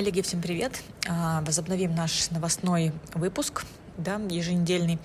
[0.00, 0.80] Коллеги, всем привет!
[1.06, 3.66] А, возобновим наш новостной выпуск,
[3.98, 4.98] да, еженедельный.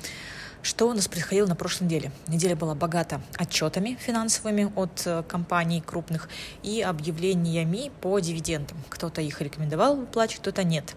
[0.62, 2.14] Что у нас происходило на прошлой неделе?
[2.28, 6.30] Неделя была богата отчетами финансовыми от э, компаний крупных
[6.64, 8.78] и объявлениями по дивидендам.
[8.88, 10.96] Кто-то их рекомендовал выплачивать, кто-то нет.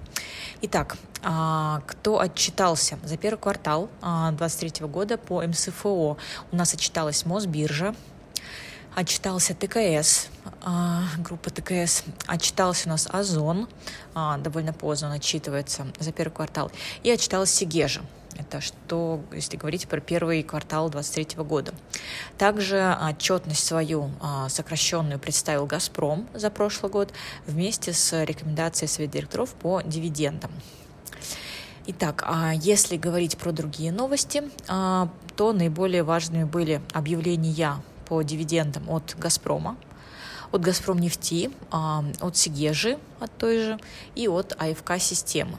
[0.62, 6.16] Итак, а, кто отчитался за первый квартал 2023 а, года по МСФО?
[6.52, 7.96] У нас отчиталась Мосбиржа,
[8.98, 10.28] отчитался ТКС,
[10.62, 13.68] а, группа ТКС, отчитался у нас Озон,
[14.12, 16.72] а, довольно поздно он отчитывается за первый квартал,
[17.04, 18.00] и отчиталась Сигежа.
[18.36, 21.74] Это что, если говорить про первый квартал 2023 года.
[22.38, 27.12] Также отчетность свою а, сокращенную представил «Газпром» за прошлый год
[27.46, 30.50] вместе с рекомендацией Совета директоров по дивидендам.
[31.86, 32.28] Итак,
[32.60, 39.76] если говорить про другие новости, то наиболее важными были объявления по дивидендам от «Газпрома»,
[40.52, 43.78] от «Газпром нефти», а, от «Сигежи», от той же,
[44.14, 45.58] и от АФК «Системы».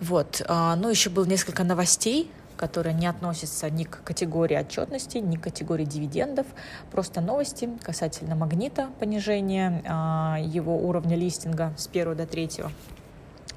[0.00, 0.42] Вот.
[0.46, 5.42] А, ну, еще было несколько новостей, которые не относятся ни к категории отчетности, ни к
[5.42, 6.46] категории дивидендов.
[6.90, 12.50] Просто новости касательно магнита, понижения а, его уровня листинга с 1 до 3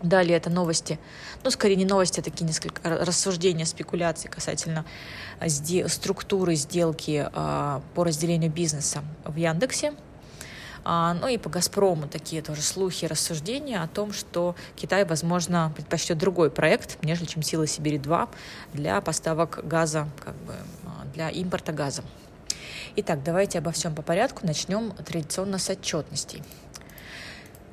[0.01, 0.97] Далее это новости,
[1.43, 4.85] ну, скорее не новости, а такие несколько рассуждения, спекуляции касательно
[5.41, 9.93] сде- структуры сделки а, по разделению бизнеса в Яндексе.
[10.85, 16.17] А, ну и по «Газпрому» такие тоже слухи, рассуждения о том, что Китай, возможно, предпочтет
[16.17, 18.29] другой проект, нежели чем «Сила Сибири-2»
[18.73, 20.53] для поставок газа, как бы,
[20.85, 22.03] а, для импорта газа.
[22.95, 24.45] Итак, давайте обо всем по порядку.
[24.45, 26.41] Начнем традиционно с отчетностей.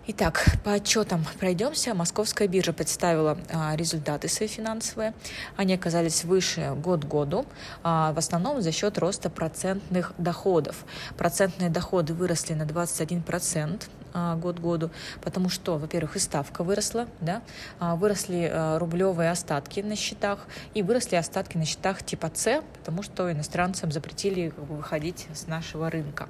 [0.08, 1.92] Итак, по отчетам пройдемся.
[1.92, 5.14] Московская биржа представила а, результаты свои финансовые.
[5.56, 7.44] Они оказались выше год году,
[7.82, 10.84] а, в основном за счет роста процентных доходов.
[11.16, 14.90] Процентные доходы выросли на 21%, а, год году,
[15.22, 17.42] потому что, во-первых, и ставка выросла, да,
[17.78, 23.02] а, выросли а, рублевые остатки на счетах и выросли остатки на счетах типа С, потому
[23.02, 26.28] что иностранцам запретили выходить с нашего рынка.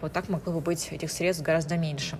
[0.00, 2.18] Вот так могло бы быть этих средств гораздо меньше.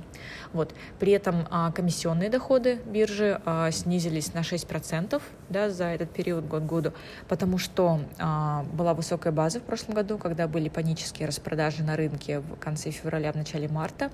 [0.52, 0.74] Вот.
[0.98, 6.62] При этом а, комиссионные доходы биржи а, снизились на 6% да, за этот период год
[6.62, 6.92] году,
[7.28, 12.40] потому что а, была высокая база в прошлом году, когда были панические распродажи на рынке
[12.40, 14.10] в конце февраля, в начале марта,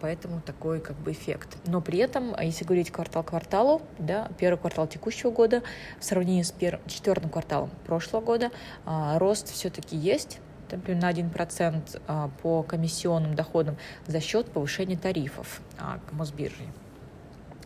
[0.00, 1.56] поэтому такой как бы эффект.
[1.66, 5.62] Но при этом, если говорить квартал к кварталу, да, первый квартал текущего года
[5.98, 6.80] в сравнении с пер...
[6.86, 8.50] четвертым кварталом прошлого года,
[8.84, 10.38] рост все-таки есть,
[10.72, 16.62] например, на 1% а, по комиссионным доходам за счет повышения тарифов а, к Мосбирже.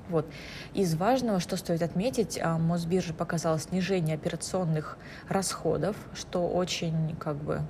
[0.09, 0.27] Вот.
[0.75, 7.63] Из важного, что стоит отметить, а, Мосбиржа показала снижение операционных расходов, что очень как бы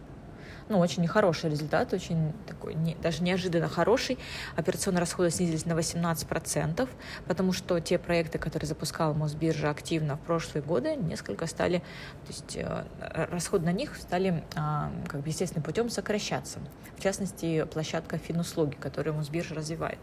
[0.71, 4.19] ну, очень нехороший результат, очень такой, не, даже неожиданно хороший.
[4.57, 6.89] Операционные расходы снизились на 18%,
[7.27, 12.57] потому что те проекты, которые запускала Мосбиржа активно в прошлые годы, несколько стали, то есть
[12.57, 16.61] э, расходы на них стали а, как бы естественным путем сокращаться.
[16.97, 19.99] В частности, площадка финуслуги, которую Мосбиржа развивает.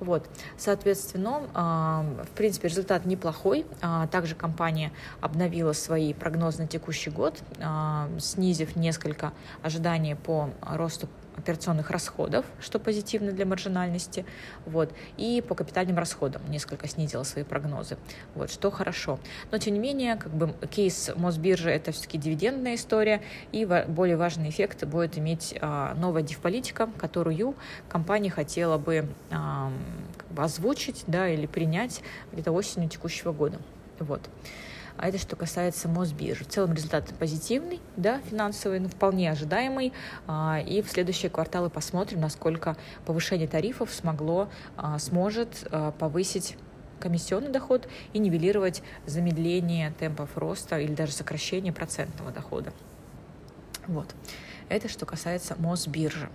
[0.00, 0.28] Вот.
[0.56, 3.66] Соответственно, а, в принципе, результат неплохой.
[3.82, 9.32] А, также компания обновила свои прогнозы на текущий год, а, снизив несколько
[9.62, 14.24] ожиданий по росту операционных расходов, что позитивно для маржинальности,
[14.66, 17.96] вот, и по капитальным расходам несколько снизила свои прогнозы,
[18.34, 19.18] вот, что хорошо.
[19.50, 23.22] Но, тем не менее, как бы кейс Мосбиржи– это все-таки дивидендная история,
[23.52, 27.54] и более важный эффект будет иметь а, новая дивполитика, которую
[27.88, 29.72] компания хотела бы, а,
[30.16, 32.02] как бы озвучить, да, или принять
[32.32, 33.58] где-то осенью текущего года,
[33.98, 34.20] вот.
[34.96, 36.44] А это что касается Мосбиржи.
[36.44, 39.92] В целом результат позитивный, да, финансовый, но вполне ожидаемый.
[40.26, 46.56] А, и в следующие кварталы посмотрим, насколько повышение тарифов смогло, а, сможет а, повысить
[47.00, 52.72] комиссионный доход и нивелировать замедление темпов роста или даже сокращение процентного дохода.
[53.86, 54.14] Вот.
[54.74, 56.28] Это что касается Мосбиржи.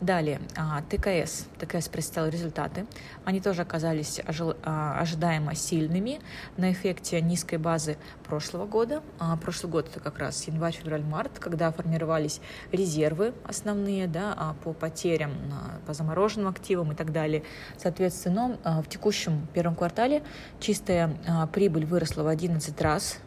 [0.00, 1.46] Далее, а, ТКС.
[1.60, 2.84] ТКС представил результаты.
[3.24, 4.20] Они тоже оказались
[4.64, 6.20] а, ожидаемо сильными
[6.56, 9.04] на эффекте низкой базы прошлого года.
[9.20, 12.40] А, прошлый год это как раз январь, февраль, март, когда формировались
[12.72, 15.30] резервы основные да, по потерям,
[15.86, 17.44] по замороженным активам и так далее.
[17.78, 20.24] Соответственно, в текущем первом квартале
[20.58, 21.16] чистая
[21.52, 23.20] прибыль выросла в 11 раз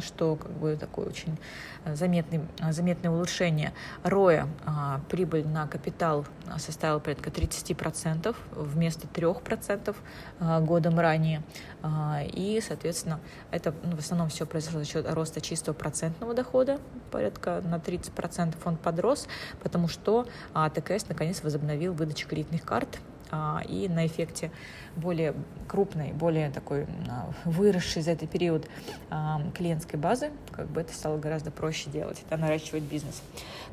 [0.00, 1.38] что как бы такое очень
[1.94, 3.72] заметный, заметное улучшение.
[4.02, 6.26] Роя, а, прибыль на капитал
[6.58, 9.96] составила порядка 30% вместо 3%
[10.40, 11.42] а, годом ранее.
[12.32, 13.20] И, соответственно,
[13.50, 16.80] это ну, в основном все произошло за счет роста чистого процентного дохода,
[17.10, 19.28] порядка на 30% он подрос,
[19.62, 20.26] потому что
[20.74, 22.98] ТКС наконец возобновил выдачу кредитных карт
[23.68, 24.50] и на эффекте
[24.96, 25.34] более
[25.68, 28.66] крупной, более такой а, выросшей за этот период
[29.10, 33.22] а, клиентской базы, как бы это стало гораздо проще делать, это наращивать бизнес.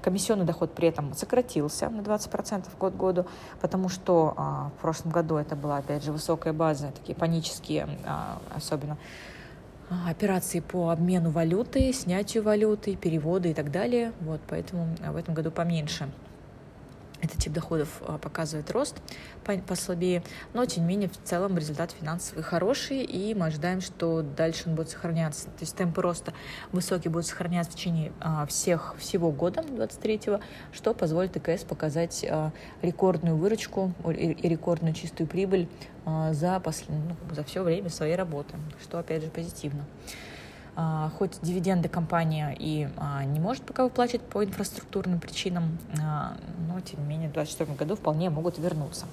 [0.01, 3.25] Комиссионный доход при этом сократился на 20% год году,
[3.61, 4.33] потому что
[4.77, 7.87] в прошлом году это была, опять же, высокая база, такие панические,
[8.53, 8.97] особенно
[10.07, 14.11] операции по обмену валюты, снятию валюты, переводы и так далее.
[14.21, 16.09] Вот, поэтому в этом году поменьше
[17.23, 18.97] этот тип доходов а, показывает рост
[19.67, 20.23] послабее,
[20.53, 24.75] но тем не менее в целом результат финансовый хороший, и мы ожидаем, что дальше он
[24.75, 25.45] будет сохраняться.
[25.45, 26.33] То есть темпы роста
[26.71, 30.41] высокие будут сохраняться в течение а, всех, всего года 23-го,
[30.73, 35.67] что позволит ТКС показать а, рекордную выручку и рекордную чистую прибыль
[36.31, 36.89] за, послед...
[36.89, 39.85] ну, за все время своей работы, что опять же позитивно.
[40.75, 46.35] А, хоть дивиденды компания и а, не может пока выплачивать по инфраструктурным причинам, а,
[46.67, 49.05] но тем не менее в 2024 году вполне могут вернуться.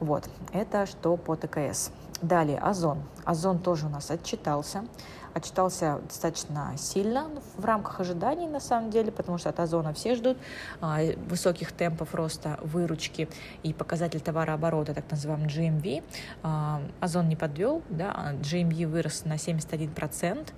[0.00, 1.90] Вот, это что по ТКС.
[2.20, 3.02] Далее, Озон.
[3.24, 4.84] Озон тоже у нас отчитался
[5.34, 10.38] отчитался достаточно сильно в рамках ожиданий, на самом деле, потому что от Озона все ждут
[10.80, 13.28] а, высоких темпов роста выручки
[13.64, 16.04] и показатель товарооборота, так называемый GMV.
[16.42, 20.48] А, Озон не подвел, да, GMV вырос на 71%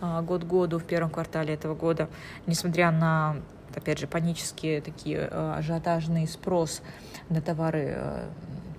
[0.00, 2.08] а, год году в первом квартале этого года,
[2.46, 3.36] несмотря на
[3.74, 6.80] опять же, панические такие ажиотажный спрос
[7.28, 8.28] на товары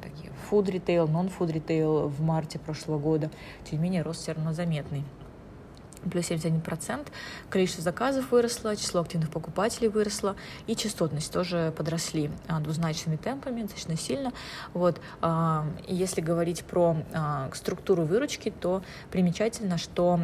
[0.01, 3.29] такие food retail, non-food retail в марте прошлого года.
[3.63, 5.03] Тем не менее, рост все равно заметный
[6.11, 7.07] плюс 71%.
[7.49, 10.35] Количество заказов выросло, число активных покупателей выросло,
[10.67, 14.33] и частотность тоже подросли а, двузначными темпами, достаточно сильно.
[14.73, 14.99] Вот.
[15.21, 20.19] А, если говорить про а, структуру выручки, то примечательно, что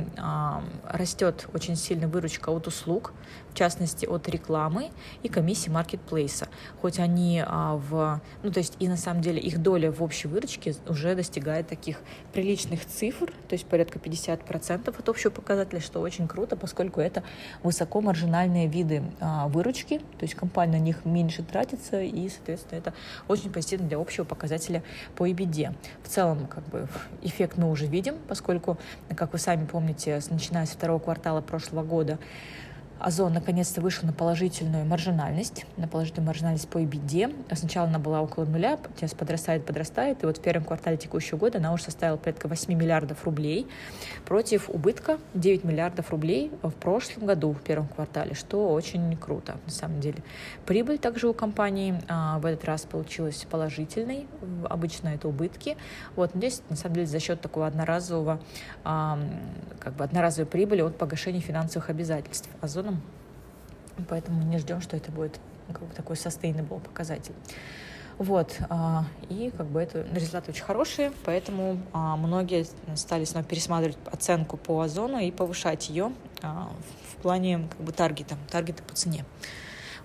[0.85, 3.13] растет очень сильно выручка от услуг,
[3.53, 4.89] в частности от рекламы
[5.21, 6.47] и комиссии маркетплейса.
[6.81, 8.19] Хоть они в...
[8.41, 12.01] Ну, то есть и на самом деле их доля в общей выручке уже достигает таких
[12.33, 17.23] приличных цифр, то есть порядка 50% от общего показателя что очень круто, поскольку это
[17.61, 22.93] высоко маржинальные виды а, выручки, то есть компания на них меньше тратится, и, соответственно, это
[23.27, 24.83] очень позитивно для общего показателя
[25.15, 25.75] по EBITDA.
[26.03, 26.87] В целом, как бы,
[27.21, 28.77] эффект мы уже видим, поскольку,
[29.15, 32.17] как вы сами помните, начиная с второго квартала прошлого года,
[33.03, 37.53] Озон наконец-то вышел на положительную маржинальность, на положительную маржинальность по EBITDA.
[37.53, 41.57] Сначала она была около нуля, сейчас подрастает, подрастает, и вот в первом квартале текущего года
[41.57, 43.67] она уже составила порядка 8 миллиардов рублей
[44.23, 49.71] против убытка 9 миллиардов рублей в прошлом году, в первом квартале, что очень круто на
[49.71, 50.23] самом деле.
[50.65, 54.27] Прибыль также у компании а, в этот раз получилась положительной,
[54.69, 55.75] обычно это убытки.
[56.15, 58.39] Вот, здесь на самом деле за счет такого одноразового,
[58.85, 59.19] а,
[59.81, 62.49] как бы одноразовой прибыли от погашения финансовых обязательств.
[62.61, 63.01] Озон сезоном.
[64.09, 67.33] Поэтому не ждем, что это будет как бы такой sustainable показатель.
[68.19, 73.97] Вот, а, и как бы это результаты очень хорошие, поэтому а, многие стали снова пересматривать
[74.11, 76.11] оценку по озону и повышать ее
[76.43, 76.69] а,
[77.09, 79.25] в плане как бы таргета, таргета по цене.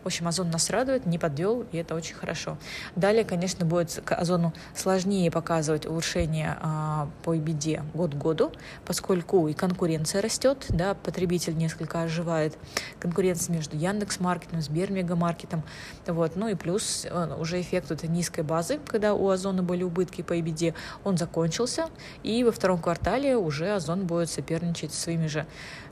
[0.08, 2.56] В общем, Озон нас радует, не подвел, и это очень хорошо.
[2.96, 8.50] Далее, конечно, будет к Озону сложнее показывать улучшение а, по EBD год к году,
[8.86, 12.56] поскольку и конкуренция растет, да, потребитель несколько оживает,
[13.00, 15.62] конкуренция между Яндекс Маркетом, Сбермегамаркетом,
[16.06, 20.22] вот, ну и плюс э, уже эффект этой низкой базы, когда у Озона были убытки
[20.22, 20.72] по EBD,
[21.04, 21.90] он закончился,
[22.22, 25.44] и во втором квартале уже Озон будет соперничать со своими же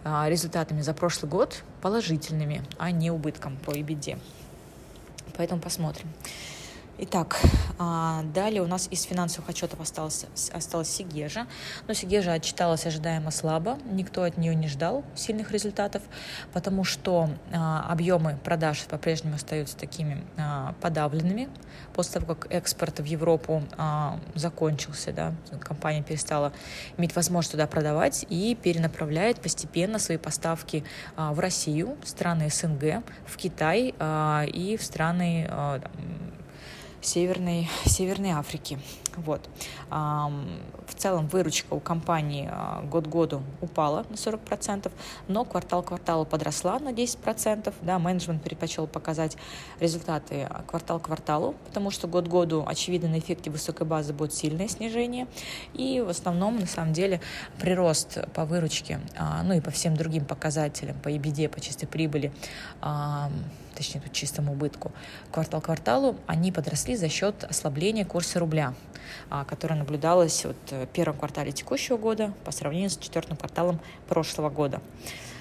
[0.05, 4.19] а, результатами за прошлый год положительными, а не убытком по EBITDA.
[5.37, 6.09] Поэтому посмотрим.
[6.99, 7.39] Итак,
[7.79, 11.47] а, далее у нас из финансовых отчетов осталось, осталась Сигежа.
[11.87, 13.79] Но Сигежа отчиталась ожидаемо слабо.
[13.85, 16.03] Никто от нее не ждал сильных результатов,
[16.55, 21.51] потому что а, объемы продаж по-прежнему остаются такими а, подавленными.
[21.93, 23.63] После того, как экспорт в Европу
[24.35, 26.53] закончился, да, компания перестала
[26.97, 30.85] иметь возможность туда продавать и перенаправляет постепенно свои поставки
[31.17, 33.95] в Россию, в страны СНГ, в Китай
[34.47, 35.51] и в страны
[37.07, 38.79] Северной, Северной Африки.
[39.17, 39.49] Вот.
[39.89, 44.91] В целом выручка у компании а, год году упала на 40%,
[45.29, 47.73] но квартал к кварталу подросла на 10%.
[47.83, 49.37] Да, менеджмент предпочел показать
[49.81, 54.69] результаты квартал к кварталу, потому что год году, очевидно, на эффекте высокой базы будет сильное
[54.69, 55.29] снижение.
[55.75, 57.21] И в основном, на самом деле,
[57.59, 62.33] прирост по выручке, а, ну и по всем другим показателям, по EBD, по чистой прибыли,
[63.77, 64.93] точнее, тут чистому убытку,
[65.31, 68.75] квартал к кварталу, они подросли за счет ослабления курса рубля,
[69.31, 74.51] а, которое наблюдалось вот в первом квартале текущего года по сравнению с четвертым кварталом прошлого
[74.51, 74.81] года.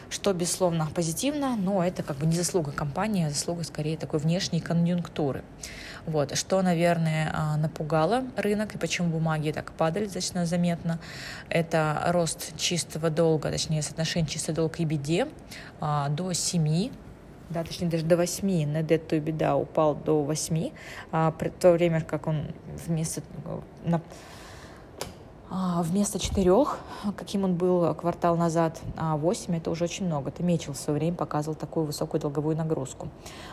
[0.10, 4.62] что, безусловно, позитивно, но это как бы не заслуга компании, а заслуга скорее такой внешней
[4.62, 5.44] конъюнктуры.
[6.06, 6.38] Вот.
[6.38, 11.00] Что, наверное, а, напугало рынок и почему бумаги так падали достаточно заметно,
[11.50, 15.28] это рост чистого долга, точнее, соотношение чистый долг и беде
[15.82, 16.92] а, до 7
[17.50, 20.72] да, точнее даже до 8, net debt to EBITDA упал до 8,
[21.12, 22.48] а, при то время как он
[22.88, 23.22] вместо
[23.84, 24.02] на, а,
[25.50, 26.80] вместо четырех,
[27.16, 30.30] каким он был квартал назад, а 8 это уже очень много.
[30.30, 33.10] Это Мечел в свое время показывал такую высокую долговую нагрузку.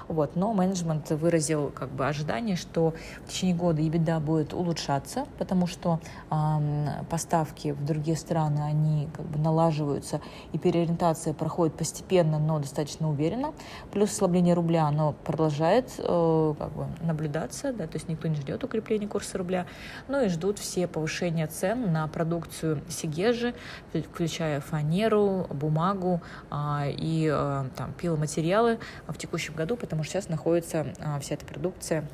[0.08, 0.34] Вот.
[0.36, 2.94] Но менеджмент выразил как бы ожидание, что
[3.26, 9.26] в течение года EBITDA будет улучшаться, потому что эм, поставки в другие страны, они как
[9.26, 10.20] бы налаживаются,
[10.52, 13.52] и переориентация проходит постепенно, но достаточно уверенно.
[13.92, 18.64] Плюс ослабление рубля, оно продолжает э, как бы наблюдаться, да, то есть никто не ждет
[18.64, 19.66] укрепления курса рубля,
[20.08, 23.54] но и ждут все повышения цен на продукцию Сигежи,
[23.92, 26.20] включая фанеру, бумагу
[26.50, 31.44] а, и а, там, пиломатериалы в текущем году, потому что сейчас находится а, вся эта
[31.44, 32.04] продукция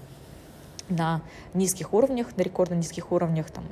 [0.88, 1.20] на
[1.54, 3.64] низких уровнях, на рекордно низких уровнях, там,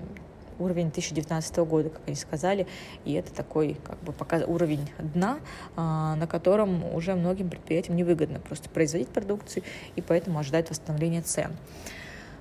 [0.58, 2.66] уровень 2019 года, как они сказали,
[3.04, 4.42] и это такой как бы показ...
[4.46, 5.38] уровень дна,
[5.76, 9.62] а, на котором уже многим предприятиям невыгодно просто производить продукцию,
[9.96, 11.52] и поэтому ожидать восстановления цен.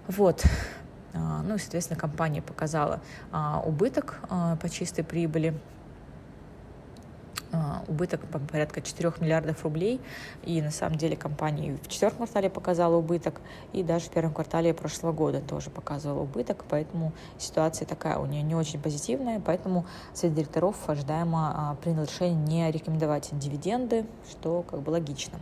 [0.08, 0.44] Вот,
[1.16, 5.54] ну и, соответственно, компания показала а, убыток а, по чистой прибыли
[7.88, 10.02] убыток по порядка 4 миллиардов рублей.
[10.44, 13.40] И на самом деле компания в четвертом квартале показала убыток,
[13.72, 18.44] и даже в первом квартале прошлого года тоже показывала убыток, поэтому ситуация такая у нее
[18.44, 24.90] не очень позитивная, поэтому совет директоров ожидаемо принял решение не рекомендовать дивиденды, что как бы
[24.90, 25.40] логично.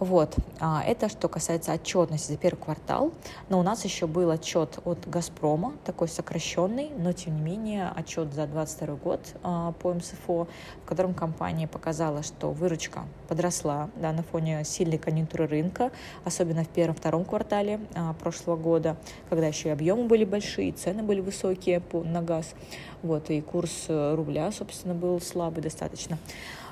[0.00, 3.12] Вот, а, это что касается отчетности за первый квартал.
[3.48, 8.32] Но у нас еще был отчет от «Газпрома», такой сокращенный, но тем не менее отчет
[8.32, 10.46] за 2022 год а, по МСФО,
[10.84, 15.90] в котором компания показала, что выручка подросла да, на фоне сильной конъюнктуры рынка,
[16.24, 18.96] особенно в первом-втором квартале а, прошлого года,
[19.28, 22.54] когда еще и объемы были большие, цены были высокие на газ,
[23.02, 26.18] вот, и курс э, рубля, собственно, был слабый достаточно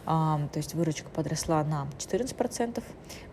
[0.06, 2.82] то есть выручка подросла на 14%,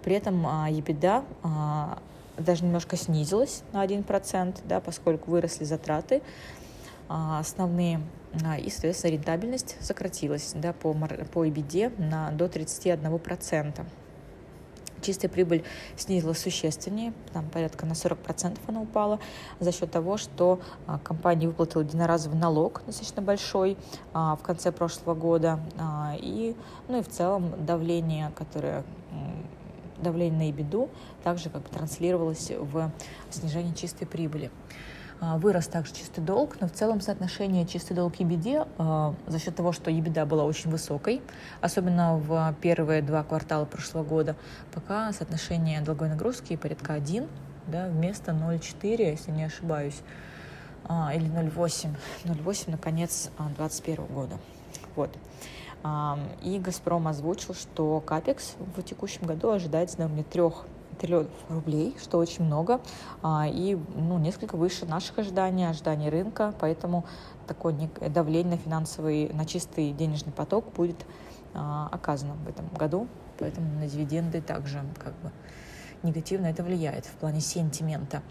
[0.04, 2.00] при этом EBITDA а,
[2.38, 6.22] даже немножко снизилась на 1%, да, поскольку выросли затраты
[7.08, 8.02] а, основные,
[8.44, 13.86] а, и, соответственно, рентабельность сократилась да, по, по EBITDA на, до 31%.
[15.04, 15.64] Чистая прибыль
[15.98, 19.20] снизилась существеннее, там порядка на 40% она упала,
[19.60, 23.78] за счет того, что а, компания выплатила единоразовый налог достаточно большой
[24.14, 26.56] а, в конце прошлого года, а, и,
[26.88, 28.84] ну и в целом давление, которое
[30.02, 30.90] давление на EBITDA
[31.24, 32.92] также как бы транслировалось в
[33.30, 34.52] снижение чистой прибыли.
[35.26, 39.40] А, вырос также чистый долг, но в целом соотношение чистый долг и беде а, за
[39.40, 41.22] счет того, что EBITDA была очень высокой,
[41.62, 44.36] особенно в первые два квартала прошлого года,
[44.74, 47.26] пока соотношение долговой нагрузки порядка 1,
[47.68, 50.02] да, вместо 0,4, если не ошибаюсь,
[50.90, 54.38] а, или 0,8, 0,8 на конец 2021 года.
[54.96, 55.16] Вот.
[56.44, 60.42] И «Газпром» озвучил, что капекс в текущем году ожидается на уровне 3
[60.94, 62.82] триллионов рублей, что очень много,
[63.22, 67.06] а, и ну, несколько выше наших ожиданий, ожиданий рынка, поэтому
[67.48, 71.06] такое давление на финансовый, на чистый денежный поток будет
[71.54, 73.08] а, оказано в этом году,
[73.40, 75.32] поэтому на дивиденды также как бы
[76.04, 78.22] негативно это влияет в плане сентимента.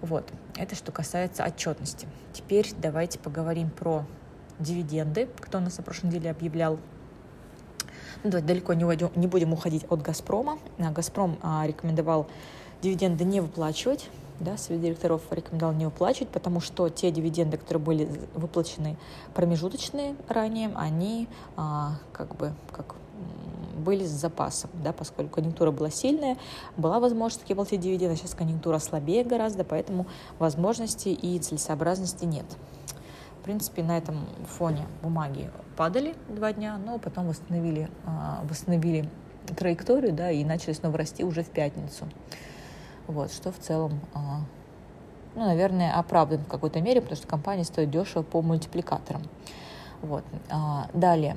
[0.00, 2.06] Вот, это что касается отчетности.
[2.32, 4.04] Теперь давайте поговорим про
[4.58, 6.78] дивиденды, кто у нас на прошлой неделе объявлял
[8.24, 10.58] ну, давайте далеко не, уйдем, не будем уходить от «Газпрома».
[10.78, 12.26] А, «Газпром» а, рекомендовал
[12.82, 14.08] дивиденды не выплачивать,
[14.40, 18.96] да, совет директоров рекомендовал не выплачивать, потому что те дивиденды, которые были выплачены
[19.34, 22.94] промежуточные ранее, они а, как бы как
[23.78, 26.36] были с запасом, да, поскольку конъюнктура была сильная,
[26.76, 30.06] была возможность такие платить дивиденды, сейчас конъюнктура слабее гораздо, поэтому
[30.38, 32.46] возможности и целесообразности нет
[33.48, 39.08] принципе, на этом фоне бумаги падали два дня, но потом восстановили, а, восстановили
[39.56, 42.04] траекторию, да, и начали снова расти уже в пятницу.
[43.06, 44.40] Вот, что в целом, а,
[45.34, 49.22] ну, наверное, оправдан в какой-то мере, потому что компания стоит дешево по мультипликаторам.
[50.02, 50.24] Вот.
[50.50, 51.36] А, далее,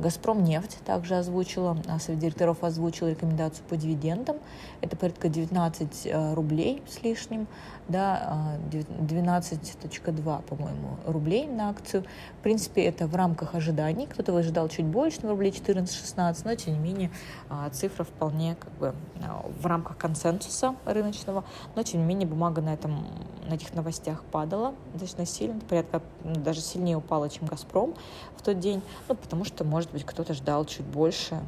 [0.00, 4.36] «Газпром нефть» также озвучила, совет директоров озвучил рекомендацию по дивидендам.
[4.80, 7.48] Это порядка 19 рублей с лишним
[7.90, 12.04] да, 12.2, а, по-моему, рублей на акцию.
[12.38, 14.06] В принципе, это в рамках ожиданий.
[14.06, 17.10] Кто-то ожидал чуть больше, на рублей 14-16, но, тем не менее,
[17.48, 21.44] а, цифра вполне как бы а, в рамках консенсуса рыночного.
[21.74, 23.04] Но, тем не менее, бумага на, этом,
[23.48, 27.79] на этих новостях падала достаточно сильно, порядка даже сильнее упала, чем «Газпром».
[27.80, 27.94] «Газпром»
[28.36, 31.40] в тот день, ну, потому что, может быть, кто-то ждал чуть больше,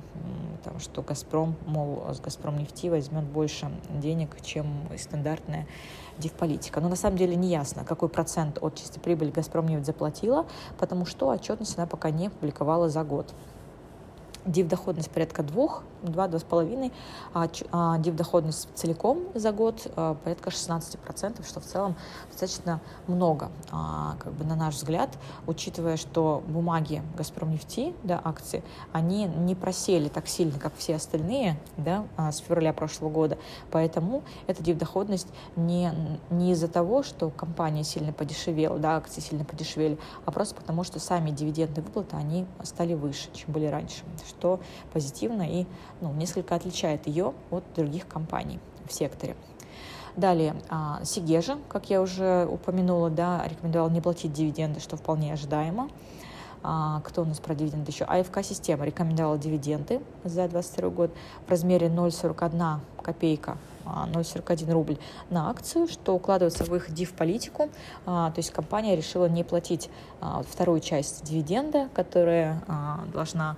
[0.59, 4.67] потому что «Газпром», мол, с «Газпром» нефти возьмет больше денег, чем
[4.99, 5.67] стандартная
[6.19, 6.81] дивполитика.
[6.81, 10.47] Но на самом деле не ясно, какой процент от чистой прибыли «Газпром» нефть заплатила,
[10.79, 13.33] потому что отчетность она пока не публиковала за год
[14.45, 16.93] див-доходность порядка двух, два-два с половиной,
[17.33, 21.97] а, а див-доходность целиком за год а, порядка 16%, что в целом
[22.31, 25.11] достаточно много, а, как бы на наш взгляд,
[25.47, 32.05] учитывая, что бумаги Газпромнефти, да, акции, они не просели так сильно, как все остальные, да,
[32.17, 33.39] а, с февраля прошлого года,
[33.71, 35.93] поэтому эта див-доходность не,
[36.31, 40.99] не из-за того, что компания сильно подешевела, да, акции сильно подешевели, а просто потому, что
[40.99, 44.03] сами дивиденды выплаты, они стали выше, чем были раньше,
[44.33, 44.61] что
[44.93, 45.67] позитивно и
[46.01, 48.59] ну, несколько отличает ее от других компаний
[48.89, 49.37] в секторе.
[50.17, 55.89] Далее, а, Сигежа, как я уже упомянула, да, рекомендовал не платить дивиденды, что вполне ожидаемо.
[56.63, 58.05] А, кто у нас про дивиденды еще?
[58.05, 61.11] АФК-система рекомендовала дивиденды за 2022 год
[61.47, 64.99] в размере 0,41 копейка 0,41 а, рубль
[65.31, 67.71] на акцию, что укладывается в их див-политику.
[68.05, 72.63] То есть компания решила не платить вторую часть дивиденда, которая
[73.13, 73.57] должна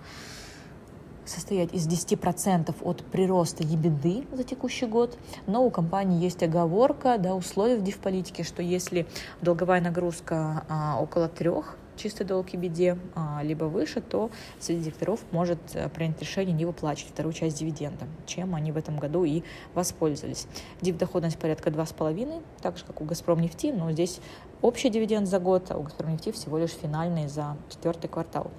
[1.25, 7.35] состоять из 10% от прироста ебеды за текущий год, но у компании есть оговорка, да,
[7.35, 9.07] условия в дивполитике, что если
[9.41, 15.21] долговая нагрузка а, около трех чистой долг и беде, а, либо выше, то совет директоров
[15.31, 19.43] может а, принять решение не выплачивать вторую часть дивиденда, чем они в этом году и
[19.75, 20.47] воспользовались.
[20.81, 24.21] Див-доходность порядка 2,5, так же, как у «Газпром нефти», но здесь
[24.63, 28.51] общий дивиденд за год, а у «Газпром нефти» всего лишь финальный за четвертый квартал.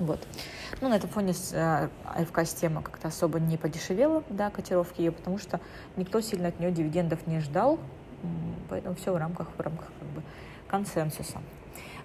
[0.00, 0.26] Вот.
[0.80, 5.60] Ну, на этом фоне э, АФК-система как-то особо не подешевела, да, котировки ее, потому что
[5.96, 7.78] никто сильно от нее дивидендов не ждал,
[8.70, 10.22] поэтому все в рамках, в рамках как бы
[10.68, 11.38] консенсуса.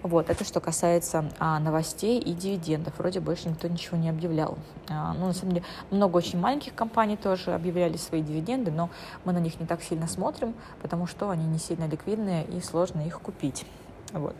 [0.02, 2.98] Вот, это что касается а, новостей и дивидендов.
[2.98, 4.58] Вроде больше никто ничего не объявлял.
[4.88, 8.90] А, ну, на самом деле, много очень маленьких компаний тоже объявляли свои дивиденды, но
[9.24, 13.00] мы на них не так сильно смотрим, потому что они не сильно ликвидные и сложно
[13.00, 13.64] их купить.
[14.12, 14.34] Вот.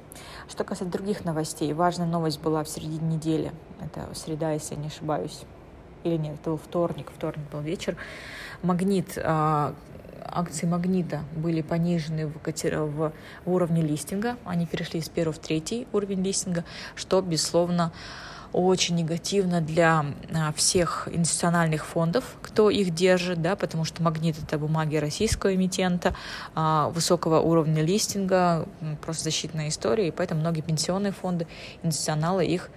[0.48, 4.86] Что касается других новостей, важная новость была в середине недели, это среда, если я не
[4.88, 5.42] ошибаюсь,
[6.04, 7.96] или нет, это был вторник, вторник был вечер,
[8.62, 9.74] Магнит, а,
[10.22, 13.12] акции Магнита были понижены в, в,
[13.44, 17.92] в уровне листинга, они перешли с первого в третий уровень листинга, что, безусловно,
[18.56, 24.58] очень негативно для а, всех институциональных фондов, кто их держит, да, потому что магнит это
[24.58, 26.16] бумаги российского эмитента,
[26.54, 28.66] а, высокого уровня листинга,
[29.02, 31.46] просто защитная история, и поэтому многие пенсионные фонды,
[31.82, 32.70] институционалы их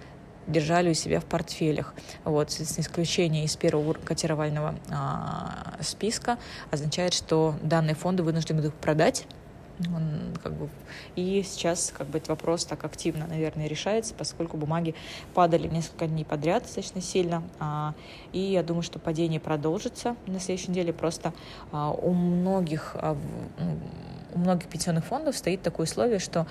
[0.46, 1.94] держали у себя в портфелях.
[2.24, 6.36] Вот, соответственно, исключение из первого котировального а, списка
[6.70, 9.26] означает, что данные фонды вынуждены их продать
[9.88, 10.68] он, как бы,
[11.16, 14.94] и сейчас как бы, этот вопрос так активно, наверное, решается, поскольку бумаги
[15.34, 17.42] падали несколько дней подряд достаточно сильно.
[17.58, 17.94] А,
[18.32, 20.92] и я думаю, что падение продолжится на следующей неделе.
[20.92, 21.32] Просто
[21.72, 23.16] а, у многих, а,
[24.34, 26.46] у многих пенсионных фондов стоит такое условие, что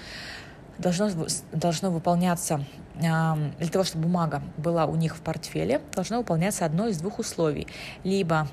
[0.78, 1.10] должно,
[1.52, 2.66] должно выполняться,
[2.96, 7.66] для того, чтобы бумага была у них в портфеле, должно выполняться одно из двух условий.
[8.04, 8.50] Либо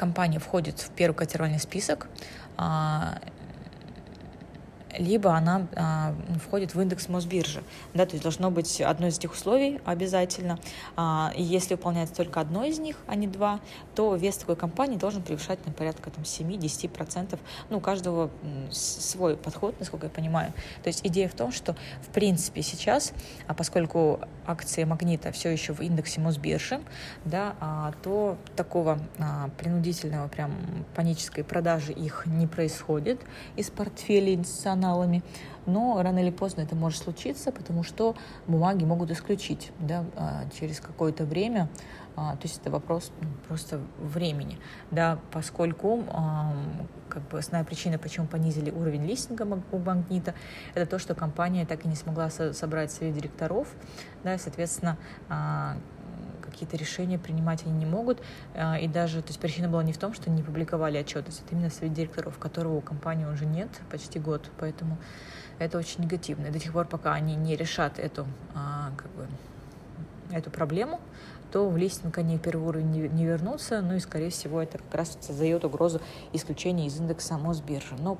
[0.00, 2.08] компания входит в первый котировальный список,
[2.60, 3.14] а,
[4.98, 7.62] либо она а, входит в индекс Мосбиржи.
[7.94, 10.58] Да, то есть должно быть одно из этих условий обязательно.
[10.96, 13.60] А, и если выполняется только одно из них, а не два,
[13.94, 17.38] то вес такой компании должен превышать на порядка там, 7-10%.
[17.70, 18.30] Ну, у каждого
[18.70, 20.52] свой подход, насколько я понимаю.
[20.82, 23.12] То есть идея в том, что в принципе сейчас,
[23.46, 26.80] а поскольку акции Магнита все еще в индексе Мосбиржи,
[27.24, 30.52] да, а, то такого а, принудительного прям
[30.94, 33.20] панической продажи их не происходит
[33.56, 35.22] из портфелей институциональных каналами,
[35.66, 38.16] но рано или поздно это может случиться, потому что
[38.46, 41.68] бумаги могут исключить да, а, через какое-то время,
[42.16, 44.58] а, то есть это вопрос ну, просто времени,
[44.90, 46.04] да, поскольку
[47.08, 50.34] как бы основная причина, почему понизили уровень листинга у Магнита,
[50.74, 53.68] это то, что компания так и не смогла собрать совет директоров,
[54.24, 54.96] да, и, соответственно,
[55.28, 55.76] а,
[56.50, 58.20] какие-то решения принимать они не могут.
[58.54, 61.54] А, и даже, то есть причина была не в том, что не публиковали отчетность, это
[61.54, 64.98] именно совет директоров, которого у компании уже нет почти год, поэтому
[65.58, 66.46] это очень негативно.
[66.46, 69.26] И до тех пор, пока они не решат эту, а, как бы,
[70.32, 71.00] эту проблему,
[71.50, 74.78] то в листинг они в первый уровень не, не вернутся, ну и, скорее всего, это
[74.78, 76.00] как раз создает угрозу
[76.32, 77.96] исключения из индекса Мосбиржи.
[77.98, 78.18] Но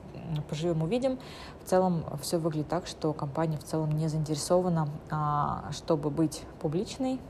[0.48, 1.18] поживем увидим.
[1.64, 7.20] В целом все выглядит так, что компания в целом не заинтересована, а, чтобы быть публичной,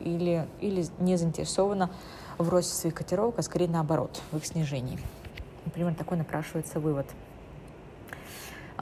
[0.00, 1.90] или, или не заинтересована
[2.38, 4.98] в росте своих котировок, а скорее наоборот, в их снижении.
[5.64, 7.06] Например, такой напрашивается вывод.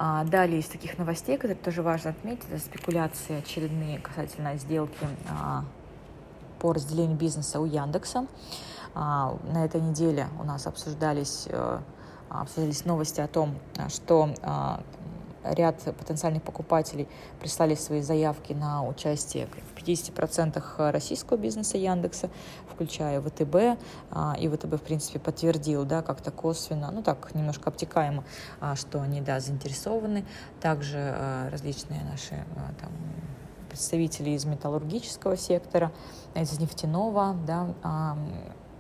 [0.01, 5.65] А, далее из таких новостей, которые тоже важно отметить, это спекуляции очередные касательно сделки а,
[6.61, 8.29] по разделению бизнеса у Яндекса.
[8.95, 11.81] А, на этой неделе у нас обсуждались, э,
[12.29, 14.31] обсуждались новости о том, что
[15.45, 17.09] ряд потенциальных покупателей
[17.41, 22.31] прислали свои заявки на участие в 50% российского бизнеса Яндекса,
[22.71, 23.81] включая ВТБ.
[24.11, 28.25] А, и ВТБ, в принципе, подтвердил, да, как-то косвенно, ну так, немножко обтекаемо,
[28.61, 30.25] а, что они, да, заинтересованы.
[30.61, 32.45] Также а, различные наши
[32.81, 32.91] там,
[33.69, 35.93] представители из металлургического сектора,
[36.35, 38.17] из нефтяного, да,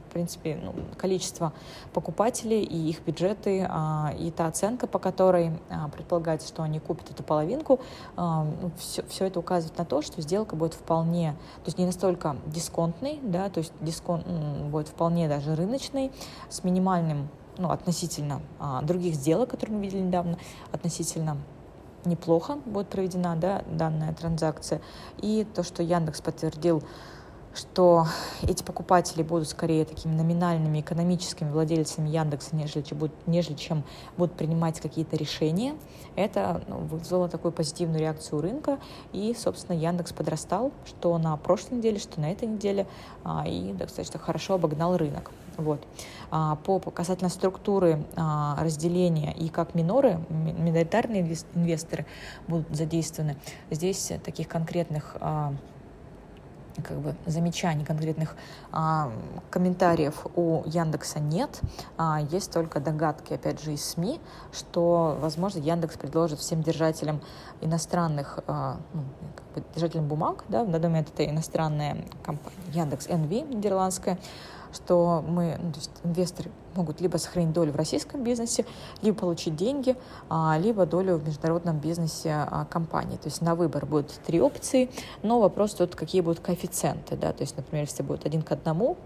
[0.08, 1.52] в принципе, ну, количество
[1.92, 7.10] покупателей и их бюджеты, а, и та оценка, по которой а, предполагается, что они купят
[7.10, 7.80] эту половинку,
[8.16, 11.84] а, ну, все, все это указывает на то, что сделка будет вполне, то есть не
[11.84, 16.10] настолько дисконтной, да, то есть дисконт будет вполне даже рыночный,
[16.48, 18.40] с минимальным, ну, относительно
[18.82, 20.38] других сделок, которые мы видели недавно,
[20.72, 21.36] относительно
[22.04, 24.80] неплохо будет проведена да, данная транзакция.
[25.18, 26.82] И то, что Яндекс подтвердил
[27.58, 28.06] что
[28.42, 33.82] эти покупатели будут скорее такими номинальными экономическими владельцами Яндекса, нежели, будут, нежели чем
[34.16, 35.74] будут принимать какие-то решения.
[36.14, 38.78] Это ну, вызвало такую позитивную реакцию рынка,
[39.12, 42.86] и, собственно, Яндекс подрастал, что на прошлой неделе, что на этой неделе,
[43.24, 45.32] а, и достаточно хорошо обогнал рынок.
[45.56, 45.84] Вот.
[46.30, 52.06] А, по касательно структуры а, разделения и как миноры, миноритарные инвесторы
[52.46, 53.36] будут задействованы,
[53.70, 55.16] здесь таких конкретных
[56.82, 58.36] как бы замечаний, конкретных
[58.72, 59.10] а,
[59.50, 61.60] комментариев у Яндекса нет.
[61.96, 64.20] А, есть только догадки, опять же, из СМИ,
[64.52, 67.20] что, возможно, Яндекс предложит всем держателям
[67.60, 69.02] иностранных, а, ну,
[69.36, 74.18] как бы держателям бумаг, да, данный момент это иностранная компания Яндекс НВ нидерландская,
[74.72, 78.64] что мы, ну, то есть инвесторы могут либо сохранить долю в российском бизнесе,
[79.02, 79.96] либо получить деньги,
[80.28, 83.16] а, либо долю в международном бизнесе а, компании.
[83.16, 84.90] То есть на выбор будут три опции,
[85.22, 87.16] но вопрос тут, какие будут коэффициенты.
[87.16, 87.32] Да?
[87.32, 88.96] То есть, например, если будет один к одному,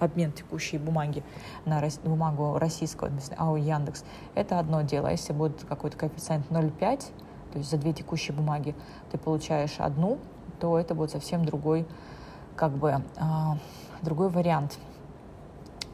[0.00, 1.24] обмен текущей бумаги
[1.64, 4.04] на бумагу российского, АО Яндекс,
[4.34, 5.08] это одно дело.
[5.08, 7.04] А если будет какой-то коэффициент 0,5,
[7.52, 8.74] то есть за две текущие бумаги
[9.10, 10.18] ты получаешь одну,
[10.60, 11.86] то это будет совсем другой,
[12.56, 13.02] как бы,
[14.02, 14.78] другой вариант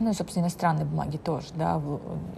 [0.00, 1.80] ну и, собственно, иностранные бумаги тоже, да,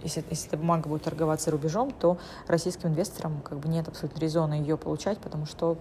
[0.03, 2.17] если, если эта бумага будет торговаться рубежом, то
[2.47, 5.77] российским инвесторам как бы нет абсолютно резона ее получать, потому что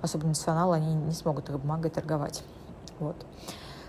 [0.00, 2.42] особенно националы, они не смогут этой бумагой торговать,
[2.98, 3.16] вот,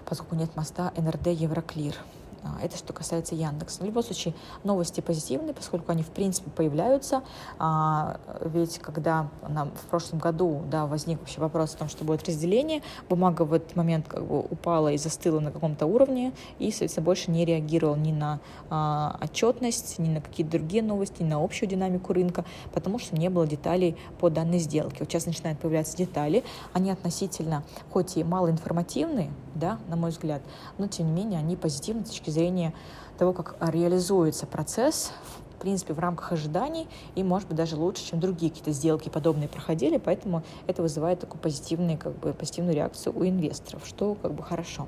[0.05, 1.95] поскольку нет моста НРД Евроклир.
[2.43, 3.82] А, это что касается Яндекса.
[3.84, 7.23] В любом случае, новости позитивные, поскольку они, в принципе, появляются.
[7.58, 12.28] А, ведь когда нам в прошлом году да, возник вообще вопрос о том, что будет
[12.28, 17.06] разделение, бумага в этот момент как бы упала и застыла на каком-то уровне, и, соответственно,
[17.06, 21.69] больше не реагировал ни на а, отчетность, ни на какие-то другие новости, ни на общую
[21.69, 24.97] динамику рынка, потому что не было деталей по данной сделке.
[24.99, 30.41] Вот сейчас начинают появляться детали, они относительно, хоть и малоинформативные, да, на мой взгляд,
[30.78, 32.73] но, тем не менее, они позитивны с точки точки зрения
[33.17, 35.11] того, как реализуется процесс,
[35.57, 39.49] в принципе, в рамках ожиданий, и, может быть, даже лучше, чем другие какие-то сделки подобные
[39.49, 44.43] проходили, поэтому это вызывает такую позитивную, как бы, позитивную реакцию у инвесторов, что как бы
[44.43, 44.87] хорошо.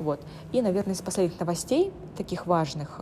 [0.00, 0.20] Вот.
[0.52, 3.00] И, наверное, из последних новостей, таких важных,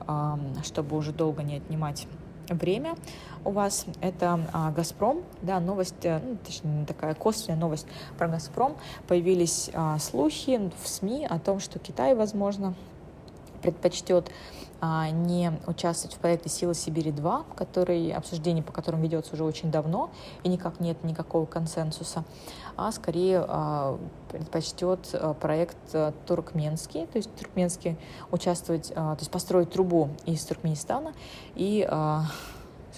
[0.62, 2.06] чтобы уже долго не отнимать
[2.50, 2.96] время
[3.44, 3.86] у вас.
[4.00, 5.22] Это а, «Газпром».
[5.42, 7.86] Да, новость, э, ну, точнее, такая косвенная новость
[8.18, 8.76] про «Газпром».
[9.08, 12.74] Появились а, слухи в СМИ о том, что Китай, возможно,
[13.62, 14.30] предпочтет
[14.84, 20.10] а, не участвовать в проекте «Сила Сибири-2», который, обсуждение по которому ведется уже очень давно,
[20.42, 22.24] и никак нет никакого консенсуса,
[22.76, 23.96] а скорее а,
[24.28, 25.76] предпочтет а, проект
[26.26, 27.96] туркменский, то есть туркменский
[28.32, 31.12] участвовать, то есть построить трубу из Туркменистана
[31.54, 31.88] и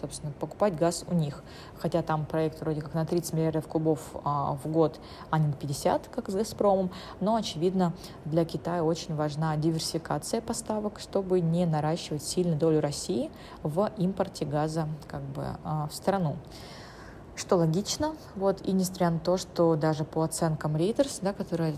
[0.04, 1.42] собственно, покупать газ у них.
[1.78, 5.54] Хотя там проект вроде как на 30 миллиардов кубов а, в год, а не на
[5.54, 6.90] 50, как с «Газпромом».
[7.20, 7.94] Но, очевидно,
[8.26, 13.30] для Китая очень важна диверсификация поставок, чтобы не наращивать сильную долю России
[13.62, 16.36] в импорте газа как бы, а, в страну
[17.36, 18.14] что логично.
[18.36, 21.76] Вот, и несмотря на то, что даже по оценкам Reuters, да, который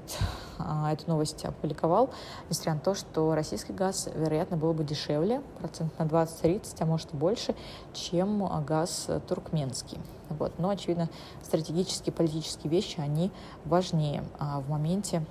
[0.59, 2.11] а, эту новость опубликовал,
[2.51, 7.13] несмотря на то, что российский газ, вероятно, был бы дешевле, процент на 20-30, а может
[7.15, 7.55] и больше,
[7.93, 9.99] чем газ туркменский.
[10.29, 10.59] Вот.
[10.59, 11.09] Но, очевидно,
[11.43, 13.31] стратегические, политические вещи, они
[13.65, 15.25] важнее а, в моменте,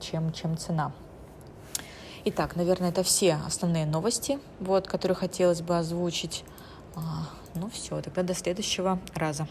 [0.00, 0.92] чем, чем цена.
[2.26, 6.44] Итак, наверное, это все основные новости, вот, которые хотелось бы озвучить.
[7.54, 9.46] Ну все, тогда до следующего раза.